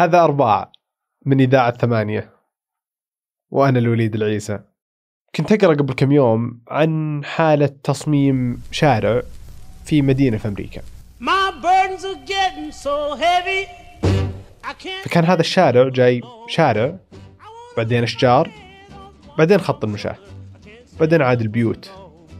[0.00, 0.72] هذا أربعة
[1.26, 2.30] من إذاعة ثمانية
[3.50, 4.60] وأنا الوليد العيسى.
[5.34, 9.22] كنت أقرأ قبل كم يوم عن حالة تصميم شارع
[9.84, 10.82] في مدينة في أمريكا.
[15.04, 16.96] فكان هذا الشارع جاي شارع
[17.76, 18.50] بعدين أشجار
[19.38, 20.16] بعدين خط المشاة
[21.00, 21.90] بعدين عاد البيوت.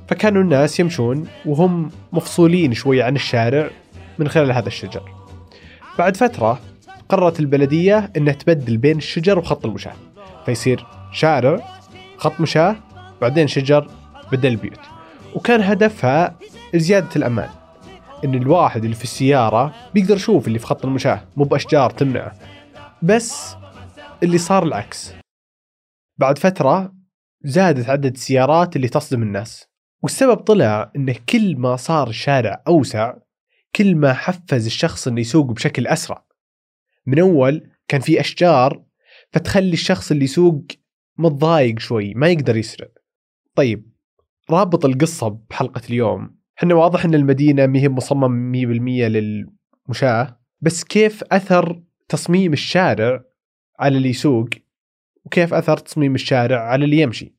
[0.08, 3.70] فكانوا الناس يمشون وهم مفصولين شوي عن الشارع
[4.18, 5.12] من خلال هذا الشجر.
[5.98, 6.69] بعد فترة
[7.10, 9.94] قررت البلدية أنها تبدل بين الشجر وخط المشاة.
[10.46, 11.60] فيصير شارع
[12.16, 12.76] خط مشاة
[13.20, 13.90] بعدين شجر
[14.32, 14.80] بدل البيوت
[15.34, 16.38] وكان هدفها
[16.74, 17.48] زيادة الأمان.
[18.24, 22.32] إن الواحد اللي في السيارة بيقدر يشوف اللي في خط المشاة مو بأشجار تمنعه.
[23.02, 23.54] بس
[24.22, 25.12] اللي صار العكس.
[26.18, 26.92] بعد فترة
[27.44, 29.66] زادت عدد السيارات اللي تصدم الناس.
[30.02, 33.14] والسبب طلع انه كل ما صار الشارع أوسع
[33.76, 36.29] كل ما حفز الشخص إنه يسوق بشكل أسرع.
[37.06, 38.84] من أول كان في أشجار
[39.32, 40.64] فتخلي الشخص اللي يسوق
[41.18, 42.88] متضايق شوي ما يقدر يسرع
[43.54, 43.90] طيب
[44.50, 46.40] رابط القصة بحلقة اليوم.
[46.58, 48.56] إحنا واضح إن المدينة ما هي مصمم 100%
[48.88, 53.24] للمشاة بس كيف أثر تصميم الشارع
[53.78, 54.48] على اللي يسوق؟
[55.24, 57.36] وكيف أثر تصميم الشارع على اللي يمشي؟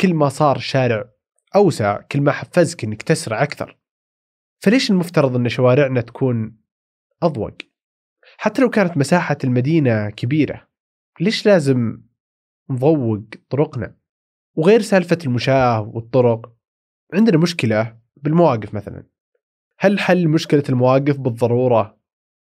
[0.00, 1.04] كل ما صار الشارع
[1.56, 3.78] أوسع كل ما حفزك إنك تسرع أكثر.
[4.58, 6.56] فليش المفترض إن شوارعنا تكون
[7.22, 7.56] أضوق؟
[8.42, 10.68] حتى لو كانت مساحة المدينة كبيرة
[11.20, 12.02] ليش لازم
[12.70, 13.96] نضوق طرقنا
[14.54, 16.52] وغير سالفة المشاة والطرق
[17.14, 19.06] عندنا مشكلة بالمواقف مثلا
[19.78, 21.98] هل حل مشكلة المواقف بالضرورة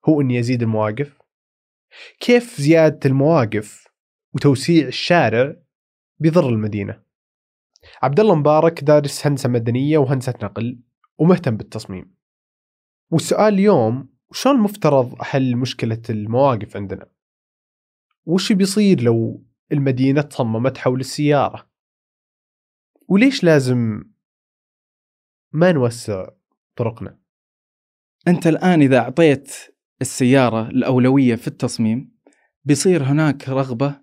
[0.09, 1.19] هو أني أزيد المواقف؟
[2.20, 3.89] كيف زيادة المواقف
[4.34, 5.56] وتوسيع الشارع
[6.19, 7.03] بيضر المدينة؟
[8.03, 10.81] عبد الله مبارك دارس هندسة مدنية وهندسة نقل
[11.19, 12.14] ومهتم بالتصميم
[13.11, 17.07] والسؤال اليوم شلون المفترض أحل مشكلة المواقف عندنا؟
[18.27, 21.71] وش بيصير لو المدينة تصممت حول السيارة؟
[23.09, 24.05] وليش لازم
[25.53, 26.28] ما نوسع
[26.77, 27.19] طرقنا
[28.28, 29.55] أنت الآن إذا أعطيت
[30.00, 32.19] السيارة الأولوية في التصميم
[32.65, 34.00] بيصير هناك رغبة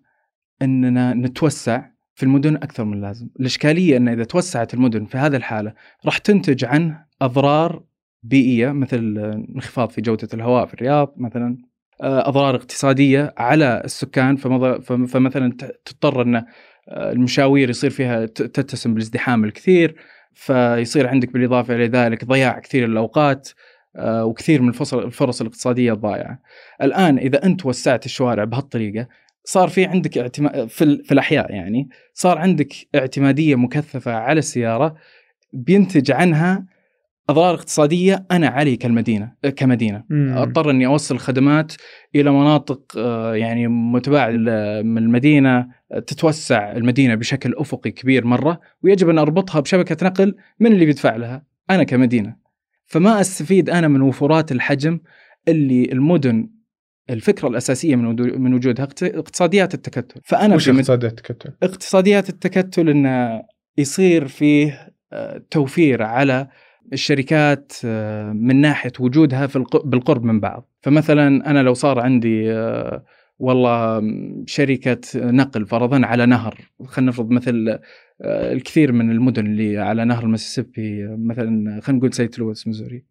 [0.61, 5.73] إننا نتوسع في المدن أكثر من اللازم، الإشكالية إن إذا توسعت المدن في هذه الحالة
[6.05, 7.83] راح تنتج عنه أضرار
[8.27, 9.17] بيئية مثل
[9.55, 11.57] انخفاض في جودة الهواء في الرياض مثلا
[12.01, 14.35] آه، أضرار اقتصادية على السكان
[15.07, 16.45] فمثلا تضطر إن آه،
[17.11, 19.95] المشاوير يصير فيها تتسم بالازدحام الكثير
[20.33, 23.49] فيصير عندك بالإضافة إلى ذلك ضياع كثير الأوقات
[23.95, 26.39] آه، وكثير من الفرص الاقتصادية الضائعه.
[26.81, 29.07] الآن إذا أنت وسعت الشوارع بهالطريقة
[29.43, 30.65] صار في عندك اعتما...
[30.65, 31.03] في.
[31.03, 34.95] في الأحياء يعني صار عندك اعتمادية مكثفة على السيارة
[35.53, 36.65] بينتج عنها
[37.29, 40.03] أضرار اقتصادية أنا علي كالمدينة كمدينة
[40.37, 41.73] أضطر إني أوصل خدمات
[42.15, 45.67] إلى مناطق آه، يعني متباعدة من المدينة
[46.07, 51.43] تتوسع المدينة بشكل أفقي كبير مرة ويجب أن أربطها بشبكة نقل من اللي بيدفع لها؟
[51.69, 52.35] أنا كمدينة.
[52.85, 54.99] فما أستفيد أنا من وفرات الحجم
[55.47, 56.49] اللي المدن
[57.09, 62.29] الفكرة الأساسية من من وجودها اقت- اقتصاديات التكتل، فأنا وش في مد- اقتصاد التكتل؟ اقتصاديات
[62.29, 63.41] التكتل إنه
[63.77, 66.47] يصير فيه آه، توفير على
[66.93, 72.53] الشركات آه، من ناحية وجودها في الق- بالقرب من بعض، فمثلا أنا لو صار عندي
[72.53, 73.03] آه،
[73.39, 74.01] والله
[74.45, 77.79] شركة نقل فرضا على نهر، خلينا نفرض مثل
[78.21, 83.05] آه، الكثير من المدن اللي على نهر المسيسيبي مثلا خلينا نقول سيت لويس ميزوري.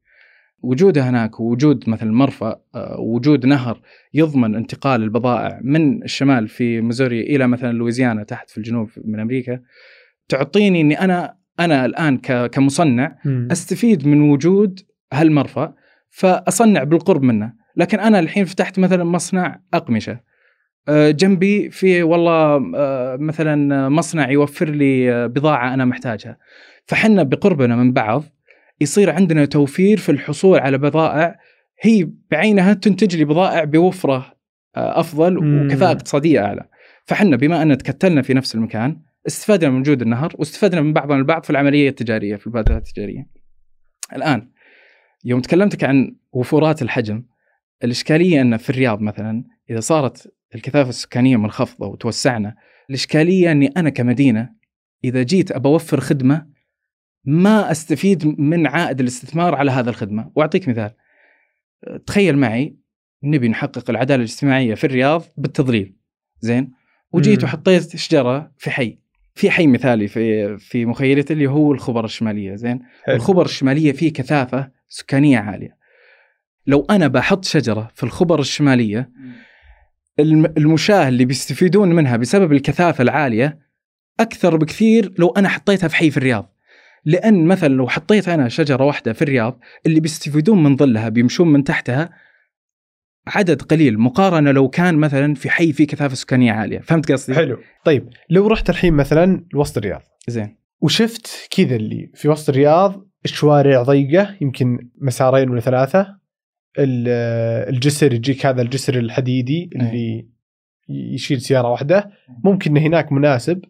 [0.62, 2.60] وجودها هناك ووجود مثلا مرفأ
[2.98, 3.80] وجود نهر
[4.14, 9.60] يضمن انتقال البضائع من الشمال في ميزوري إلى مثلا لويزيانا تحت في الجنوب من أمريكا
[10.28, 14.80] تعطيني إني أنا أنا الآن كمصنع أستفيد من وجود
[15.12, 15.74] هالمرفأ
[16.10, 20.20] فأصنع بالقرب منه، لكن أنا الحين فتحت مثلا مصنع أقمشة
[20.88, 26.38] آه، جنبي في والله آه، مثلا مصنع يوفر لي آه، بضاعة أنا محتاجها.
[26.86, 28.24] فحنا بقربنا من بعض
[28.80, 31.36] يصير عندنا توفير في الحصول على بضائع
[31.80, 34.34] هي بعينها تنتج لي بضائع بوفرة
[34.76, 35.38] أفضل.
[35.38, 36.64] وكفاءة اقتصادية أعلى.
[37.04, 41.44] فحنا بما أن تكتلنا في نفس المكان استفدنا من وجود النهر واستفدنا من بعضنا البعض
[41.44, 43.28] في العملية التجارية في البادرات التجارية.
[44.12, 44.50] الآن
[45.24, 47.24] يوم تكلمتك عن وفورات الحجم
[47.84, 52.56] الإشكالية أن في الرياض مثلا إذا صارت الكثافة السكانية منخفضه وتوسعنا
[52.90, 54.50] الإشكالية أني أنا كمدينة
[55.04, 56.46] إذا جيت أبى أوفر خدمة
[57.24, 60.32] ما أستفيد من عائد الاستثمار على هذا الخدمة.
[60.34, 60.94] وأعطيك مثال.
[62.06, 62.76] تخيل معي
[63.22, 65.96] نبي نحقق العدالة الاجتماعية في الرياض بالتضليل.
[66.40, 66.72] زين؟
[67.12, 67.44] وجيت.
[67.44, 69.03] وحطيت شجرة في حي.
[69.34, 73.14] في حي مثالي في في مخيلتي اللي هو الخبر الشمالية زين؟ حلو.
[73.16, 75.76] الخبر الشمالية فيه كثافة سكانية عالية.
[76.66, 79.10] لو أنا بحط شجرة في الخبر الشمالية
[80.20, 83.58] الم- المشاة اللي بيستفيدون منها بسبب الكثافة العالية
[84.20, 86.54] أكثر بكثير لو أنا حطيتها في حي في الرياض.
[87.04, 91.64] لأن مثلا لو حطيت أنا شجرة واحدة في الرياض اللي بيستفيدون من ظلها بيمشون من
[91.64, 92.10] تحتها
[93.26, 96.78] عدد قليل مقارنة لو كان مثلا في حي فيه كثافة سكانية عالية.
[96.78, 97.58] فهمت قصدي؟ حلو.
[97.84, 100.02] طيب لو رحت الحين مثلا لوسط الرياض.
[100.28, 100.56] زين.
[100.80, 106.00] وشفت كذا اللي في وسط الرياض الشوارع ضيقة يمكن مسارين ولا ثلاثة.
[106.78, 110.26] ال- الجسر يجيك هذا الجسر الحديدي اللي
[110.88, 112.10] يشيل سيارة واحدة.
[112.44, 113.62] ممكن إن هناك مناسب.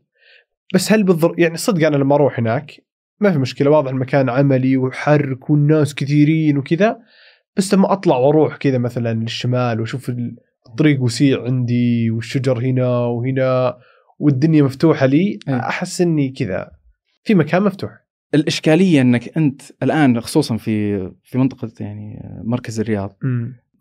[0.74, 2.72] بس هل بالضر يعني صدق أنا لما أروح هناك
[3.20, 6.98] ما في مشكلة واضح المكان عملي وحرك والناس كثيرين وكذا.
[7.56, 10.12] بس لما أطلع وأروح كذا مثلا للشمال وأشوف
[10.68, 13.78] الطريق وسيع عندي والشجر هنا وهنا
[14.18, 15.54] والدنيا مفتوحة لي أي.
[15.54, 16.70] أحس إني كذا
[17.24, 17.90] في مكان مفتوح.
[18.34, 23.16] الإشكالية أنك أنت الآن خصوصا في في منطقة يعني مركز الرياض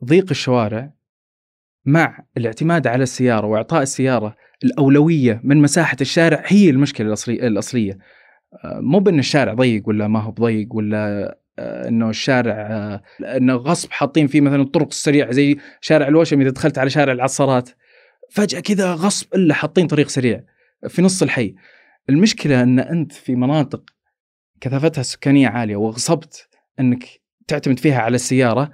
[0.05, 0.93] ضيق الشوارع
[1.85, 7.97] مع الاعتماد على السيارة وإعطاء السيارة الأولوية من مساحة الشارع هي المشكلة الأصلي- الأصلية.
[8.63, 13.01] آه، مو بأن الشارع ضيق ولا ما هو بضيق ولا إنه الشارع آه،
[13.37, 17.69] انه غصب حاطين فيه مثلا الطرق السريعة زي شارع الوشم إذا دخلت على شارع العصارات.
[18.31, 20.43] فجأة كذا غصب إلا حاطين طريق سريع
[20.87, 21.55] في نص الحي.
[22.09, 23.83] المشكلة إن أنت في مناطق
[24.61, 26.47] كثافتها السكانية عالية وغصبت
[26.79, 27.05] إنك
[27.47, 28.71] تعتمد فيها على السيارة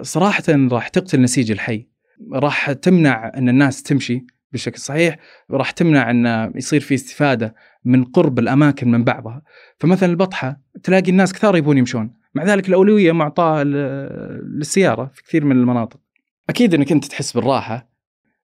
[0.00, 1.88] صراحة راح تقتل نسيج الحي.
[2.32, 4.26] راح تمنع إن الناس تمشي.
[4.52, 5.18] بشكل صحيح
[5.50, 7.54] راح تمنع إن يصير في استفادة
[7.84, 9.42] من قرب الأماكن من بعضها.
[9.78, 15.56] فمثلا البطحة تلاقي الناس كثار يبون يمشون مع ذلك الأولوية معطاه للسيارة في كثير من
[15.56, 16.00] المناطق.
[16.48, 17.88] أكيد إنك أنت تحس بالراحة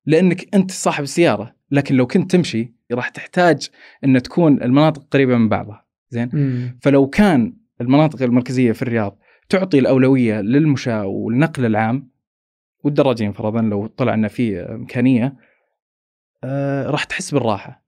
[0.06, 3.68] لأنك أنت صاحب السيارة لكن لو كنت تمشي راح تحتاج
[4.04, 5.84] إن تكون المناطق قريبة من بعضها.
[6.10, 6.30] زين؟
[6.82, 9.18] فلو كان المناطق المركزية في الرياض
[9.48, 12.08] تعطي الأولوية للمشاة والنقل العام
[12.84, 15.36] والدراجين فرضا لو طلع ان في إمكانية
[16.44, 17.84] آه راح تحس بالراحة.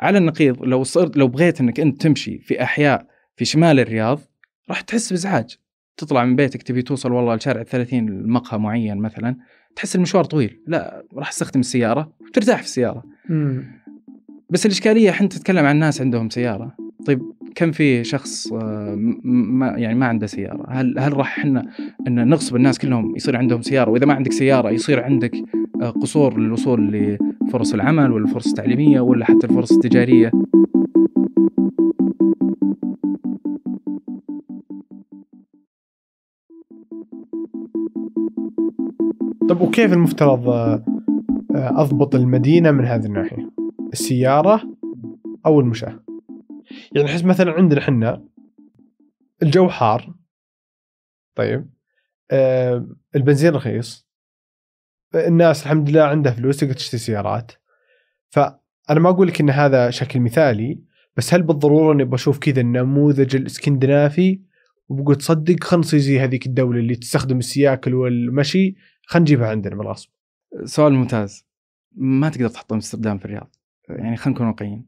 [0.00, 3.06] على النقيض لو صرت لو بغيت إنك أنت تمشي في أحياء
[3.36, 4.20] في شمال الرياض
[4.68, 5.56] راح تحس بإزعاج.
[5.96, 9.36] تطلع من بيتك تبي توصل والله لشارع 30 لمقهى معين مثلا
[9.76, 10.60] تحس المشوار طويل.
[10.66, 13.02] لا راح تستخدم السيارة وترتاح في السيارة.
[14.50, 16.76] بس الإشكالية إحنا تتكلم عن ناس عندهم سيارة.
[17.06, 17.22] طيب
[17.54, 21.70] كم في شخص آه، ما يعني ما عنده سيارة؟ هل هل راح إحنا
[22.06, 25.32] إن نغصب الناس كلهم يصير عندهم سيارة؟ وإذا ما عندك سيارة يصير عندك
[25.82, 27.18] آه، قصور للوصول
[27.48, 30.30] لفرص العمل ولا الفرص التعليميه ولا حتى الفرص التجارية
[39.48, 40.84] طب وكيف المفترض آه،
[41.54, 43.50] آه، أضبط المدينة من هذه الناحية؟
[43.92, 44.62] السيارة
[45.46, 46.04] أو المشاة؟
[46.92, 48.24] يعني احس مثلا عندنا إحنا
[49.42, 50.14] الجو حار
[51.34, 51.70] طيب
[52.30, 54.07] آه، البنزين رخيص
[55.14, 57.52] الناس الحمد لله عندها فلوس تقدر تشتري سيارات.
[58.28, 60.80] فأنا ما أقول لك إن هذا شكل مثالي
[61.16, 64.40] بس هل بالضرورة إني بشوف كذا النموذج الإسكندنافي؟
[64.88, 68.76] وبقول تصدق خلينا نصير زي هذيك الدولة اللي تستخدم السياكل والمشي
[69.06, 70.10] خلينا نجيبها عندنا بالغصب
[70.64, 71.46] سؤال ممتاز.
[71.96, 73.56] ما تقدر تحط أمستردام في الرياض.
[73.88, 74.86] يعني خلينا نكون واقعيين.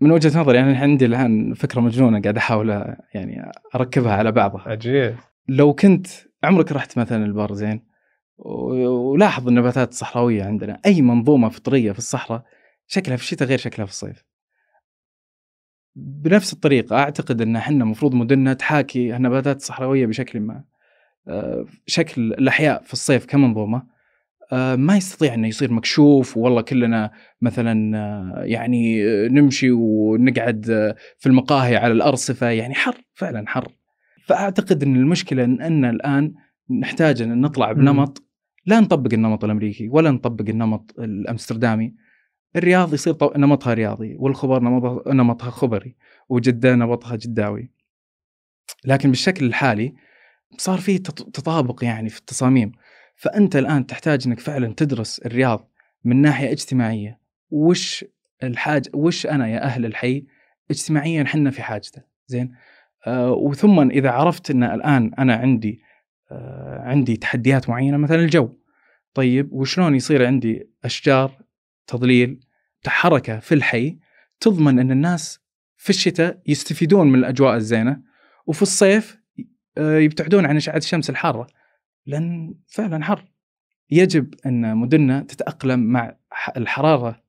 [0.00, 2.68] من وجهة نظري أنا عندي الآن فكرة مجنونة قاعد أحاول
[3.14, 4.62] يعني أركبها على بعضها.
[4.68, 5.16] عجيب.
[5.48, 6.06] لو كنت
[6.44, 7.95] عمرك رحت مثلا البر زين؟
[8.38, 12.42] ولاحظ النباتات الصحراوية عندنا أي منظومة فطرية في الصحراء
[12.86, 14.24] شكلها في الشتاء غير شكلها في الصيف.
[15.96, 20.64] بنفس الطريقة أعتقد إن إحنا المفروض مدننا تحاكي النباتات الصحراوية بشكل ما.
[21.28, 23.82] آه، شكل الأحياء في الصيف كمنظومة.
[24.52, 27.10] آه، ما يستطيع إنه يصير مكشوف والله كلنا
[27.42, 33.72] مثلا آه، يعني نمشي ونقعد في المقاهي على الأرصفة يعني حر فعلا حر.
[34.26, 36.34] فأعتقد إن المشكلة ان, أن الآن
[36.70, 38.25] نحتاج إن نطلع بنمط
[38.66, 41.94] لا نطبق النمط الأمريكي ولا نطبق النمط الأمستردامي.
[42.56, 44.62] الرياض يصير نمطها رياضي والخبر
[45.12, 45.96] نمطها خبري
[46.28, 47.70] وجدة نمطها جداوي.
[48.84, 49.94] لكن بالشكل الحالي
[50.58, 52.72] صار في تط- تطابق يعني في التصاميم.
[53.16, 55.70] فأنت الآن تحتاج إنك فعلا تدرس الرياض
[56.04, 57.20] من ناحية اجتماعية.
[57.50, 58.04] وش
[58.42, 60.26] الحاجة وش أنا يا أهل الحي؟
[60.70, 62.02] اجتماعيا حنا في حاجته.
[62.26, 62.52] زين؟
[63.06, 65.80] آه وثم إذا عرفت إن الآن أنا عندي
[66.80, 68.48] عندي تحديات معينة مثلا الجو.
[69.14, 71.32] طيب وشلون يصير عندي أشجار
[71.86, 72.40] تضليل
[72.86, 73.98] حركه في الحي
[74.40, 75.40] تضمن إن الناس
[75.76, 78.02] في الشتاء يستفيدون من الأجواء الزينة
[78.46, 79.18] وفي الصيف
[79.78, 81.46] آه، يبتعدون عن أشعة الشمس الحارة.
[82.06, 83.24] لأن فعلا حر.
[83.90, 86.16] يجب أن مدننا تتأقلم مع
[86.56, 87.22] الحرارة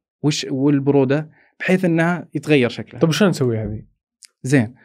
[0.49, 3.01] والبرودة بحيث إنها يتغير شكلها.
[3.01, 3.83] طب وشلون نسوي هذه؟
[4.43, 4.75] زين.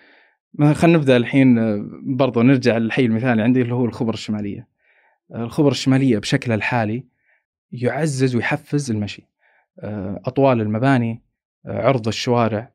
[0.61, 4.69] خلينا نبدأ الحين آه، برضو نرجع للحي المثالي عندي اللي هو الخبر الشمالية.
[5.35, 7.05] آه، الخبر الشمالية بشكلها الحالي
[7.73, 9.29] يعزز ويحفز المشي
[9.81, 11.23] آه، أطوال المباني
[11.67, 12.73] عرض الشوارع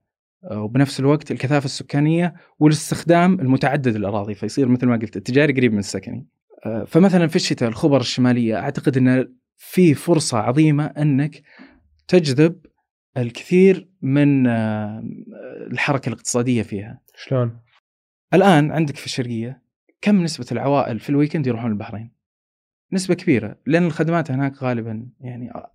[0.51, 6.27] وبنفس الوقت الكثافة السكانية والاستخدام المتعدد الأراضي فيصير مثل ما قلت التجاري قريب من السكني
[6.87, 11.41] فمثلا في الشتاء الخبر الشمالية أعتقد إن في فرصة عظيمة أنك
[12.07, 12.65] تجذب
[13.17, 14.47] الكثير من
[15.71, 17.59] الحركة الاقتصادية فيها شلون؟
[18.33, 19.61] الآن عندك في الشرقية
[20.01, 22.11] كم نسبة العوائل في الويكند يروحون البحرين؟
[22.93, 25.71] نسبة كبيرة لأن الخدمات هناك غالبا يعني آه،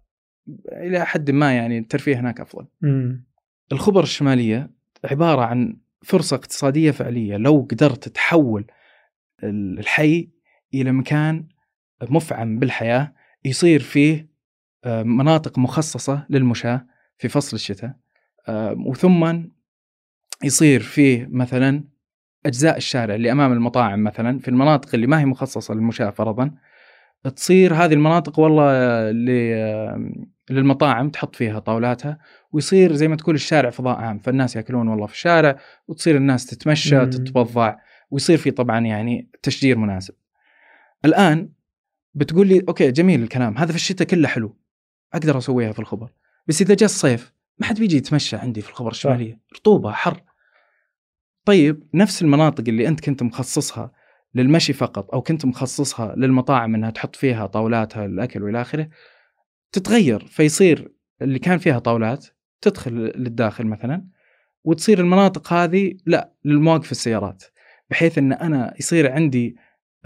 [0.73, 2.67] إلى حد ما يعني الترفيه هناك أفضل.
[2.85, 3.25] امم
[3.73, 4.71] الخبر الشمالية
[5.05, 7.37] عبارة عن فرصة اقتصادية فعلية.
[7.37, 8.67] لو قدرت تحول
[9.45, 10.31] الحي
[10.75, 11.47] إلى مكان
[12.03, 14.33] مفعم بالحياة يصير فيه
[14.85, 16.87] آه، مناطق مخصصة للمشاة
[17.19, 17.97] في فصل الشتاء
[18.49, 19.43] آه، وثم
[20.45, 21.85] يصير فيه مثلا
[22.47, 26.51] أجزاء الشارع اللي أمام المطاعم مثلا في المناطق اللي ما هي مخصصة للمشاة فرضا
[27.37, 29.11] تصير هذه المناطق والله
[30.51, 32.19] للمطاعم تحط فيها طاولاتها
[32.53, 35.59] ويصير زي ما تقول الشارع فضاء عام فالناس يأكلون والله في الشارع
[35.89, 37.11] وتصير الناس تتمشى مم.
[37.11, 37.77] تتبضع
[38.11, 40.15] ويصير في طبعا يعني تشجير مناسب.
[41.05, 41.49] الآن
[42.15, 44.57] بتقول لي أوكي جميل الكلام هذا في الشتاء كله حلو
[45.15, 46.11] أقدر أسويها في الخبر
[46.47, 50.23] بس إذا جاء الصيف ما حد بيجي يتمشى عندي في الخبر الشمالية رطوبة حر
[51.45, 53.93] طيب نفس المناطق اللي أنت كنت مخصصها
[54.35, 58.89] للمشي فقط أو كنت مخصصها للمطاعم إنها تحط فيها طاولاتها الأكل وإلى آخره
[59.73, 62.27] تتغير فيصير اللي كان فيها طاولات
[62.61, 64.07] تدخل للداخل مثلا
[64.65, 67.45] وتصير المناطق هذه لا للمواقف السيارات
[67.91, 69.57] بحيث إن أنا يصير عندي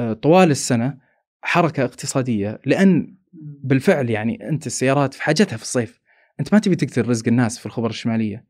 [0.00, 0.98] آه، طوال السنة
[1.42, 3.16] حركة اقتصادية لأن
[3.62, 6.00] بالفعل يعني أنت السيارات في حاجتها في الصيف
[6.40, 8.44] أنت ما تبي تقتل رزق الناس في الخبر الشمالية.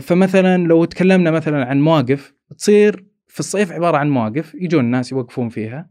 [0.00, 5.48] فمثلا لو تكلمنا مثلا عن مواقف تصير في الصيف عبارة عن مواقف يجون الناس يوقفون
[5.48, 5.90] فيها.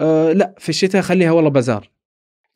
[0.00, 1.90] أه لا في الشتاء خليها والله بازار.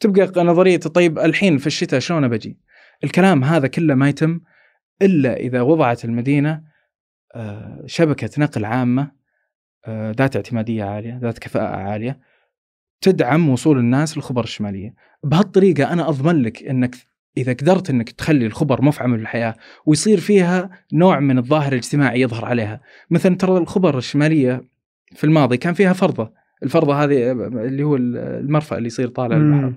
[0.01, 2.59] تبقى نظريه طيب الحين في الشتاء شلون بجي
[3.05, 4.41] الكلام هذا كله ما يتم
[5.03, 6.63] إلا إذا وضعت المدينة
[7.35, 9.13] آه، شبكة نقل عامة
[9.87, 12.21] آه، ذات اعتمادية عالية ذات كفاءة عالية
[13.01, 14.95] تدعم وصول الناس للخبر الشمالية.
[15.25, 16.97] بهالطريقة أنا أضمن لك إنك
[17.37, 19.55] إذا قدرت إنك تخلي الخبر مفعم للحياة
[19.87, 22.81] ويصير فيها نوع من الظاهر الاجتماعي يظهر عليها.
[23.11, 24.65] مثلا ترى الخبر الشمالية
[25.15, 29.75] في الماضي كان فيها فرضة الفرضة هذه اللي هو المرفأ اللي يصير طالع البحر.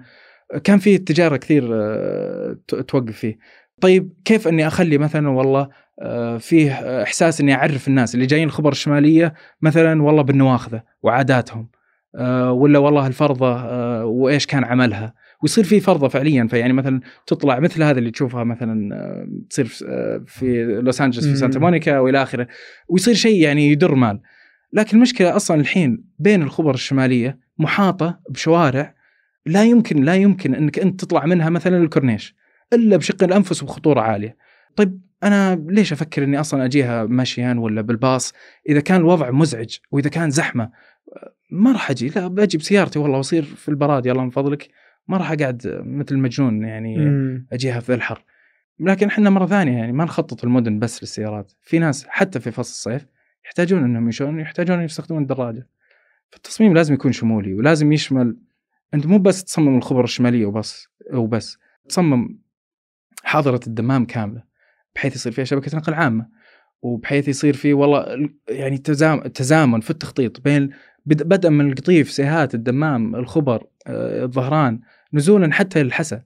[0.64, 2.58] كان فيه التجاره كثير آه،
[2.88, 3.38] توقف فيه.
[3.82, 5.70] طيب كيف إني أخلي مثلا والله
[6.02, 6.72] آه، فيه
[7.04, 11.70] إحساس إني أعرف الناس اللي جايين الخبر الشمالية مثلا والله بالنواخذة وعاداتهم
[12.16, 13.56] آه، ولا والله الفرضة
[14.04, 15.14] وإيش كان عملها؟
[15.46, 16.48] ويصير في فرضة فعليا.
[16.48, 19.86] فيعني مثلا تطلع مثل هذا اللي تشوفها مثلا آه، تصير في-
[20.78, 21.36] آه، لوس انجلوس في.
[21.36, 22.48] سانتا مونيكا وإلى آخره.
[22.88, 24.20] ويصير شيء يعني يدر مال.
[24.74, 28.96] لكن المشكلة أصلا الحين بين الخبر الشمالية محاطة بشوارع
[29.46, 32.36] لا يمكن لا يمكن إنك أنت تطلع منها مثلا الكورنيش
[32.74, 34.38] إلا بشق الأنفس وبخطوره عالية.
[34.76, 38.34] طيب أنا ليش أفكر إني أصلا أجيها مشيا ولا بالباص؟
[38.70, 40.70] إذا كان الوضع مزعج وإذا كان زحمة
[41.52, 42.08] ما راح أجي.
[42.16, 44.06] لا بأجي بسيارتي والله وأصير في البراد.
[44.06, 44.68] يلا من فضلك.
[45.08, 47.48] ما راح أقعد مثل المجنون يعني مم.
[47.54, 48.24] أجيها في الحر.
[48.80, 51.52] لكن إحنا مرة ثانية يعني ما نخطط المدن بس للسيارات.
[51.62, 53.06] في ناس حتى في فصل الصيف
[53.46, 55.68] يحتاجون إنهم يمشون يحتاجون يستخدمون الدراجة.
[56.32, 58.38] فالتصميم لازم يكون شمولي ولازم يشمل
[58.94, 61.58] أنت مو بس تصمم الخبر الشمالية وبس وبس.
[61.90, 62.40] تصمم
[63.24, 64.44] حاضرة الدمام كاملة
[64.96, 66.28] بحيث يصير فيها شبكة نقل عامة
[66.82, 70.70] وبحيث يصير في والله يعني تزام تزامن في التخطيط بين
[71.06, 74.80] بد- بدءا من القطيف سيهات الدمام الخبر آه، الظهران.
[75.14, 76.22] نزولا حتى الحسا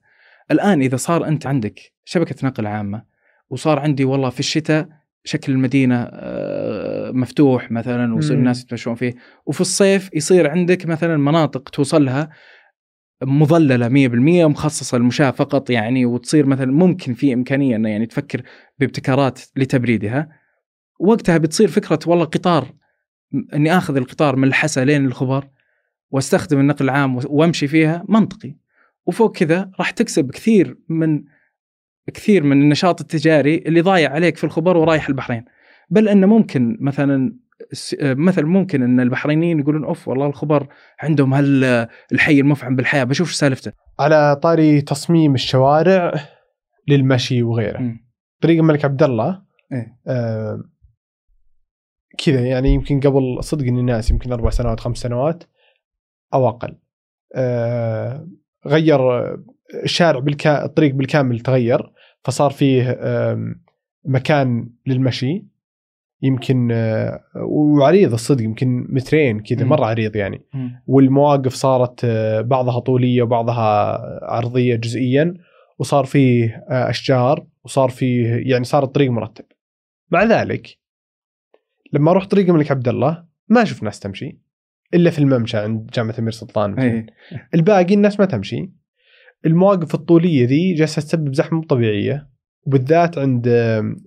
[0.50, 3.02] الآن إذا صار أنت عندك شبكة نقل عامة
[3.50, 4.88] وصار عندي والله في الشتاء
[5.24, 8.36] شكل المدينة آه، مفتوح مثلا ويصير.
[8.36, 9.14] الناس يتمشون فيه
[9.46, 12.30] وفي الصيف يصير عندك مثلا مناطق توصل لها
[13.22, 18.42] مظللة 100% مخصصة للمشاة فقط يعني وتصير مثلا ممكن في إمكانية إنه يعني تفكر
[18.78, 20.28] بابتكارات لتبريدها.
[21.00, 22.72] وقتها بتصير فكرة والله قطار
[23.54, 25.48] إني آخذ القطار من الحسا لين الخبر
[26.10, 28.56] وأستخدم النقل العام وأمشي فيها منطقي.
[29.06, 31.24] وفوق كذا راح تكسب كثير من
[32.14, 35.44] كثير من النشاط التجاري اللي ضايع عليك في الخبر ورايح البحرين.
[35.90, 37.36] بل أنه ممكن مثلا
[38.02, 40.68] مثلا ممكن أن البحرينيين يقولون أوف والله الخبر
[41.00, 41.64] عندهم هال
[42.12, 43.04] الحي المفعم بالحياة.
[43.04, 43.72] بشوف سالفته.
[43.98, 46.14] على طاري تصميم الشوارع
[46.88, 47.78] للمشي وغيره.
[47.78, 48.06] مم.
[48.42, 49.42] طريق الملك عبد الله
[49.72, 49.98] إيه.
[50.06, 50.64] آه
[52.18, 52.40] كذا.
[52.40, 55.44] يعني يمكن قبل صدق إني ناس يمكن أربع سنوات خمس سنوات
[56.34, 56.78] أو أقل.
[57.34, 58.28] آه
[58.66, 59.00] غير
[59.84, 61.92] الشارع بالكا الطريق بالكامل تغير
[62.24, 62.98] فصار فيه
[64.04, 65.44] مكان للمشي
[66.22, 69.64] يمكن آه، وعريض الصدق يمكن مترين كذا.
[69.64, 70.44] مرة عريض يعني.
[70.86, 75.34] والمواقف صارت آه، بعضها طولية وبعضها عرضية جزئيا
[75.78, 79.44] وصار فيه آه، أشجار وصار فيه يعني صار الطريق مرتب
[80.10, 80.78] مع ذلك
[81.92, 84.38] لما أروح طريق الملك عبد الله ما أشوف ناس تمشي
[84.94, 86.78] إلا في الممشى عند جامعة الامير سلطان.
[86.78, 87.06] إيه.
[87.54, 88.72] الباقي الناس ما تمشي.
[89.46, 92.28] المواقف الطولية ذي جالسة تسبب زحمة مو طبيعية
[92.66, 93.48] وبالذات عند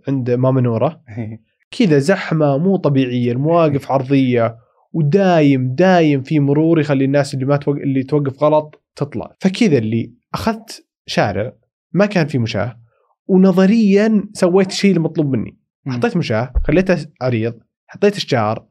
[0.07, 1.41] عند ماما نوره إيه.
[1.71, 4.57] كذا زحمة مو طبيعية المواقف عرضية
[4.93, 9.35] ودايم دايم في مرور يخلي الناس اللي ما توقف اللي توقف غلط تطلع.
[9.39, 11.53] فكذا اللي أخذت شارع
[11.93, 12.79] ما كان فيه مشاة
[13.27, 15.57] ونظريا سويت الشيء المطلوب مني.
[15.87, 18.65] حطيت مشاة خليته عريض حطيت اشجار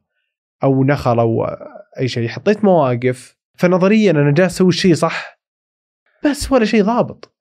[0.63, 1.47] أو نخل أو
[1.99, 2.29] أي شيء.
[2.29, 5.41] حطيت مواقف فنظريا أنا جالس أسوي الشيء صح
[6.25, 7.37] بس ولا شيء ضابط.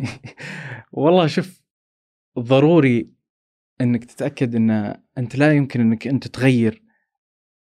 [0.92, 1.62] والله شوف
[2.38, 3.10] ضروري
[3.80, 6.82] إنك تتأكد إن أنت لا يمكن إنك أنت تغير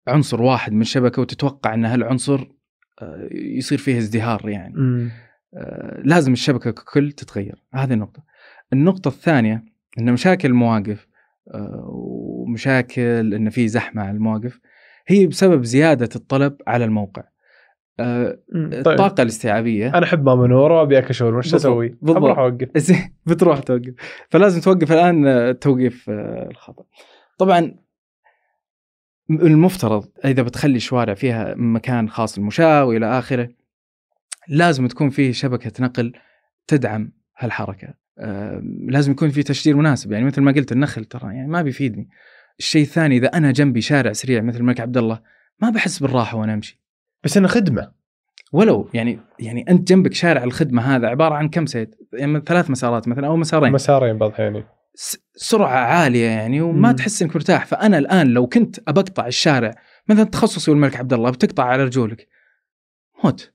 [0.08, 2.48] عنصر واحد من الشبكه وتتوقع إن هالعنصر
[3.02, 4.74] آه، يصير فيه ازدهار يعني.
[5.58, 7.64] آه، لازم الشبكة ككل تتغير.
[7.74, 8.24] هذه النقطة.
[8.74, 9.64] النقطة الثانية
[10.00, 11.08] إن مشاكل المواقف
[11.54, 14.60] آه، ومشاكل إن في زحمة على المواقف
[15.08, 17.24] هي بسبب زيادة الطلب على الموقع.
[18.00, 18.74] آه، طيب.
[18.74, 19.90] الطاقة الاستيعابية.
[19.90, 21.56] أنا أحب ماما نوره وابي أكل شاورما إيش.
[21.56, 22.70] أسوي؟ بروح أوقف.
[23.28, 23.94] بتروح توقف.
[24.30, 26.84] فلازم توقف الآن آه، توقيف آه، الخطأ.
[27.38, 27.76] طبعا
[29.30, 33.50] المفترض إذا بتخلي الشوارع فيها مكان خاص للمشاة وإلى آخره
[34.48, 36.14] لازم تكون فيه شبكة نقل
[36.68, 37.94] تدعم هالحركة.
[38.20, 40.12] آه، لازم يكون في تشجير مناسب.
[40.12, 42.10] يعني مثل ما قلت النخل ترى يعني ما بيفيدني.
[42.60, 45.20] الشيء الثاني إذا أنا جنبي شارع سريع مثل الملك عبد الله
[45.62, 46.82] ما بحس بالراحة وأنا أمشي.
[47.24, 47.92] بس أنا خدمة.
[48.54, 53.08] ولو يعني يعني أنت جنبك شارع الخدمة هذا عبارة عن كم سيد؟ يعني ثلاث مسارات
[53.08, 53.72] مثلا أو مسارين.
[53.74, 54.64] مسارين بعض الاحيان
[54.96, 56.96] س- سرعة عالية يعني وما مم.
[56.96, 57.66] تحس إنك مرتاح.
[57.66, 59.72] فأنا الآن لو كنت أبقطع الشارع
[60.10, 62.28] مثلا تخصصي والملك عبد الله بتقطع على رجولك.
[63.24, 63.54] موت.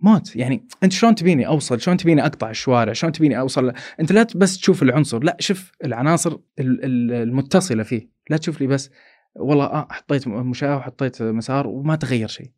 [0.00, 4.26] موت يعني أنت شلون تبيني أوصل؟ شلون تبيني أقطع الشوارع؟ شلون تبيني أوصل؟ أنت لا
[4.36, 8.08] بس تشوف العنصر لا شوف العناصر ال- ال- المتصلة فيه.
[8.30, 8.90] لا تشوف لي بس
[9.36, 12.50] والله آه حطيت مشاة وحطيت مسار وما تغير شيء.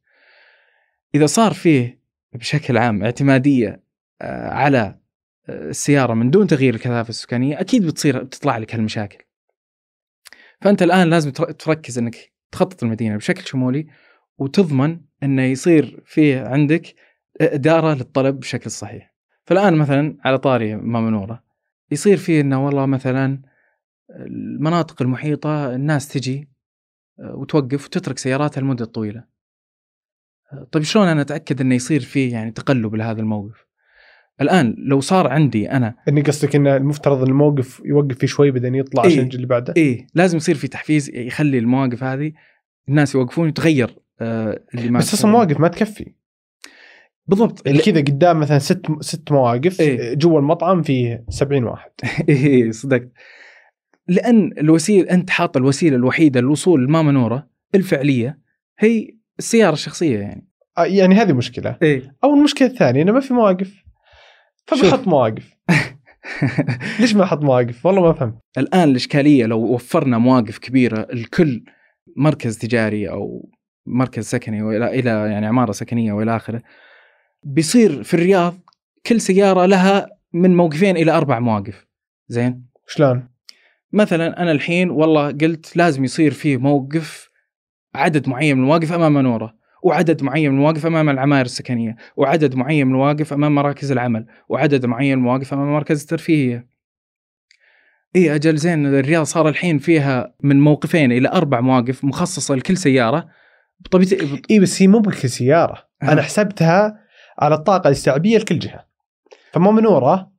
[1.15, 2.01] إذا صار فيه
[2.33, 3.83] بشكل عام اعتمادية
[4.23, 4.99] آه، على
[5.49, 9.25] آه، السيارة من دون تغيير الكثافة السكانية أكيد بتصير بتطلع لك هالمشاكل.
[10.61, 12.17] فأنت الآن لازم تر- تركز إنك
[12.53, 13.87] تخطط المدينة بشكل شمولي
[14.39, 16.95] وتضمن إنه يصير فيه عندك
[17.41, 19.15] إدارة للطلب بشكل صحيح.
[19.45, 21.43] فالآن مثلا على طاري ماما نوره
[21.91, 23.43] يصير فيه إنه والله مثلا
[24.11, 26.51] المناطق المحيطة الناس تجي
[27.21, 29.25] آه، وتوقف وتترك سياراتها لمدة طويلة.
[30.53, 33.71] آه، طيب شلون أنا أتأكد إنه يصير فيه يعني تقلب لهذا الموقف؟
[34.41, 38.75] الآن لو صار عندي أنا اني قصدك إن المفترض إن الموقف يوقف فيه شوي بعدين
[38.75, 39.11] يطلع إيه.
[39.11, 42.33] عشان اللي بعده إيه لازم يصير في تحفيز يخلي المواقف هذه
[42.89, 46.13] الناس يوقفون يتغير آه اللي ما بس أصلا مواقف ما تكفي
[47.31, 47.67] بالضبط.
[47.69, 50.15] اللي كذا قدام مثلا ست ست مواقف إيه.
[50.15, 51.91] جوا المطعم فيه 70 واحد.
[52.29, 53.13] إيه صدقت
[54.09, 58.39] لأن الوسيلة أنت حاط الوسيلة الوحيدة للوصول لماما نوره الفعلية
[58.79, 60.47] هي السيارة الشخصية يعني.
[60.79, 61.77] آه، يعني هذه مشكلة.
[61.83, 62.17] إيه.
[62.25, 63.85] أو المشكلة الثانية إنه ما في مواقف.
[64.67, 65.09] فبحط.
[65.09, 65.57] مواقف.
[67.01, 71.65] ليش ما أحط مواقف؟ والله ما فهمت الآن الإشكالية لو وفرنا مواقف كبيرة لكل
[72.17, 73.51] مركز تجاري أو
[73.87, 76.63] مركز سكني والى إلى يعني عمارة سكنية وإلى آخره
[77.43, 78.59] بيصير في الرياض
[79.07, 81.87] كل سيارة لها من موقفين إلى أربع مواقف.
[82.29, 83.29] زين؟ شلون؟
[83.93, 87.31] مثلا أنا الحين والله قلت لازم يصير فيه موقف
[87.95, 92.87] عدد معين من المواقف أمام نورة وعدد معين من المواقف أمام العماير السكنية وعدد معين
[92.87, 96.71] من المواقف أمام مراكز العمل وعدد معين من المواقف أمام مراكز الترفيهية.
[98.17, 103.29] إي أجل زين الرياض صار الحين فيها من موقفين إلى أربع مواقف مخصصة لكل سيارة.
[103.81, 105.89] بطبيعه إي بس هي مو بكل سيارة.
[106.03, 106.99] أنا حسبتها
[107.41, 108.87] على الطاقة الإستيعابية لكل جهة.
[109.53, 110.33] فما منوره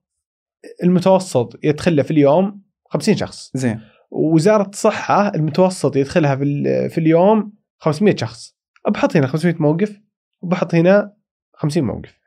[0.83, 3.51] المتوسط يدخله في اليوم 50 شخص.
[3.53, 3.81] زين.
[4.11, 8.55] وزارة الصحة المتوسط يدخلها في في اليوم 500 شخص.
[8.89, 10.01] بحط هنا 500 موقف
[10.41, 11.13] وبحط هنا
[11.53, 12.19] 50 موقف.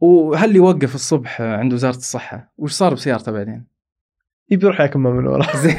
[0.00, 3.71] وهل يوقف الصبح عند وزارة الصحة؟ وش صار بسيارته بعدين؟
[4.50, 5.76] يبي يروح ياكل ما منوره زين.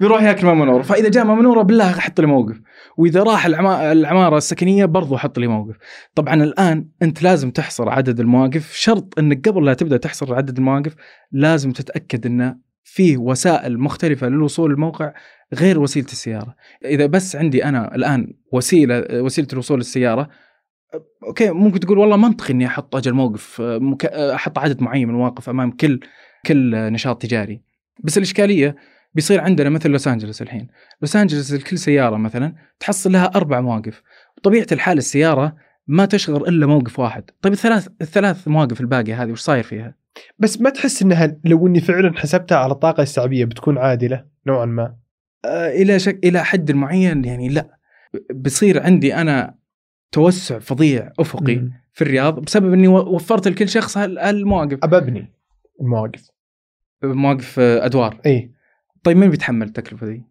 [0.00, 2.60] بيروح ياكل ماما نوره فإذا جاء ماما نوره بالله حط لي موقف.
[2.96, 3.92] وإذا راح العما...
[3.92, 5.76] العمارة السكنية برضو حط لي موقف.
[6.14, 8.72] طبعا الآن أنت لازم تحصر عدد المواقف.
[8.72, 10.94] شرط إنك قبل لا تبدأ تحصر عدد المواقف
[11.32, 15.12] لازم تتأكد انه فيه وسائل مختلفة للوصول للموقع
[15.54, 16.54] غير وسيلة السيارة.
[16.84, 20.28] إذا بس عندي أنا الآن وسيلة وسيلة الوصول للسيارة
[21.26, 23.60] okay ممكن تقول والله منطقي إني أحط أجل موقف.
[24.06, 26.00] أحط عدد معين من المواقف أمام كل
[26.46, 27.60] كل نشاط تجاري.
[28.04, 28.76] بس الإشكالية
[29.14, 30.68] بيصير عندنا مثل لوس انجلوس الحين.
[31.02, 34.02] لوس انجلوس لكل سيارة مثلا تحصل لها أربع مواقف.
[34.36, 37.30] بطبيعه الحال السيارة ما تشغل إلا موقف واحد.
[37.42, 39.94] طيب الثلاث الثلاث مواقف الباقية هذه وش صاير فيها؟
[40.38, 44.94] بس ما تحس إنها لو إني فعلا حسبتها على الطاقة الشعبيه بتكون عادلة نوعا ما؟
[45.44, 47.78] آه إلى شك إلى حد معين يعني لا.
[48.34, 49.54] بصير عندي أنا
[50.12, 51.72] توسع فظيع أفقي مم.
[51.92, 54.78] في الرياض بسبب إني وفرت لكل شخص هال- هالمواقف.
[54.82, 55.32] أبى أبني.
[55.82, 56.30] المواقف.
[57.04, 58.20] مواقف آه، أدوار.
[58.26, 58.52] اي
[59.04, 60.24] طيب مين بيتحمل التكلفة دي؟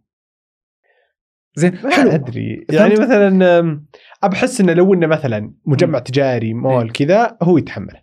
[1.55, 2.11] زين ما حلو.
[2.11, 2.65] أدري.
[2.69, 3.81] يعني؟ مثلا
[4.23, 6.91] ابحس إنه لو إنه مثلا مجمع تجاري مول إيه.
[6.91, 8.01] كذا هو يتحمله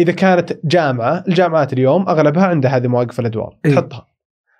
[0.00, 3.58] إذا كانت جامعة الجامعات اليوم أغلبها عندها هذه مواقف الأدوار.
[3.64, 3.74] إيه.
[3.74, 4.06] تحطها.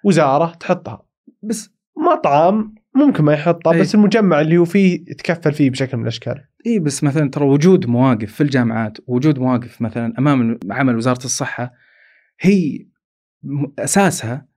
[0.05, 1.07] وزارة تحطها.
[1.43, 1.71] بس
[2.13, 3.81] مطعم ممكن ما يحطها إيه.
[3.81, 6.45] بس المجمع اللي هو فيه يتكفل فيه بشكل من الأشكال.
[6.67, 11.73] اي بس مثلا ترى وجود مواقف في الجامعات وجود مواقف مثلا أمام عمل وزارة الصحة
[12.41, 12.87] هي
[13.43, 14.49] م- أساسها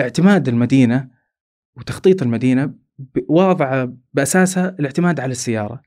[0.00, 1.08] اعتماد المدينة
[1.76, 2.74] وتخطيط المدينة
[3.28, 5.82] واضعه بأساسها الاعتماد على السيارة.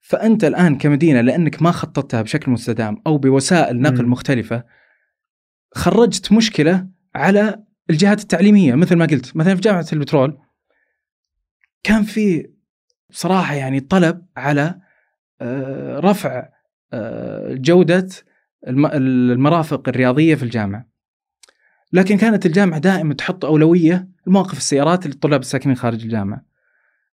[0.00, 4.10] فأنت الآن كمدينة لأنك ما خططتها بشكل مستدام أو بوسائل نقل مم.
[4.12, 4.64] مختلفة
[5.74, 10.38] خرجت مشكلة على الجهات التعليمية مثل ما قلت مثلا في جامعة البترول
[11.82, 12.50] كان في
[13.10, 14.80] صراحة يعني طلب على
[15.40, 16.48] آه، رفع
[16.92, 18.08] آه، جودة
[18.66, 20.88] المرافق الرياضية في الجامعة.
[21.92, 26.44] لكن كانت الجامعة دائما تحط أولوية لمواقف السيارات للطلاب الساكنين خارج الجامعة.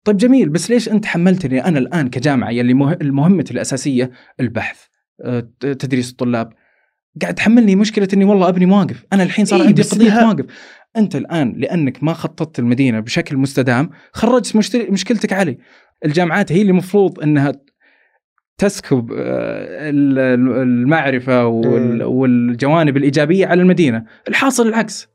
[0.05, 4.11] طيب جميل بس ليش أنت حملتني أنا الآن كجامعة يلي مه- مهمتي الأساسية
[4.41, 4.81] البحث
[5.25, 6.53] آه، تدريس الطلاب
[7.23, 10.45] قاعد تحملني مشكلة إني والله أبني مواقف، أنا الحين صار إيه، عندي قضية مواقف.
[10.97, 14.57] أنت الآن لأنك ما خططت المدينة بشكل مستدام خرجت
[14.91, 15.59] مشكلتك علي.
[16.05, 17.53] الجامعات هي اللي المفروض إنها
[18.61, 20.18] تسكب آه، ال-
[20.62, 22.03] المعرفة وال-.
[22.03, 25.09] والجوانب الإيجابية على المدينة، الحاصل العكس.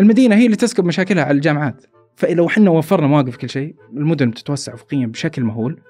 [0.00, 1.84] المدينة هي اللي تسكب مشاكلها على الجامعات.
[2.16, 5.80] فلو إحنا وفرنا مواقف كل شيء، المدن بتتوسع افقيا بشكل مهول.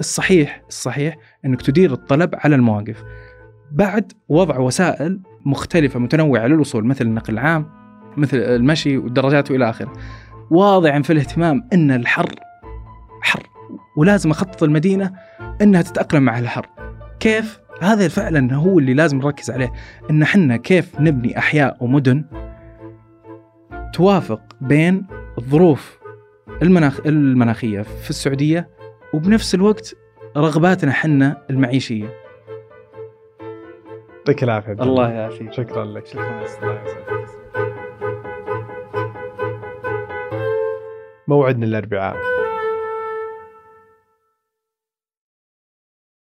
[0.00, 3.04] الصحيح الصحيح إنك تدير الطلب على المواقف.
[3.72, 7.66] بعد وضع وسائل مختلفة متنوعة للوصول مثل النقل العام،
[8.16, 9.92] مثل المشي والدراجات وإلى آخره.
[10.50, 12.34] واضعا في الاهتمام إن الحر
[13.22, 13.42] حر
[13.96, 15.12] ولازم أخطط المدينة
[15.62, 16.66] إنها تتأقلم مع الحر.
[17.20, 19.72] كيف؟ هذا فعلا هو اللي لازم نركز عليه
[20.10, 22.24] إن إحنا كيف نبني أحياء ومدن
[23.92, 25.06] توافق بين
[25.38, 25.98] الظروف
[26.62, 28.68] المناخ المناخية في السعودية
[29.14, 29.94] وبنفس الوقت
[30.36, 32.08] رغباتنا حنا المعيشية.
[34.16, 35.10] يعطيك العافية الله.
[35.10, 35.52] يعافيك.
[35.52, 36.84] شكرا لك شكرا الله يسعدك.
[41.28, 42.16] موعدنا الأربعاء